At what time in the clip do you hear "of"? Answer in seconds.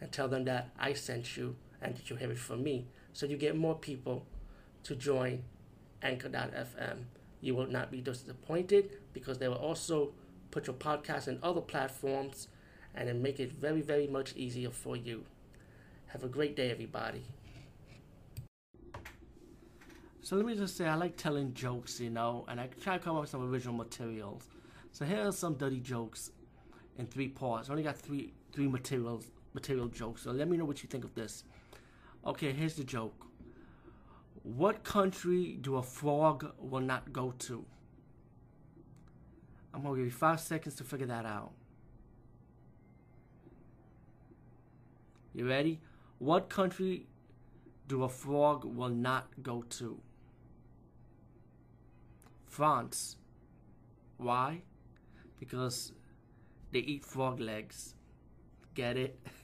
31.04-31.14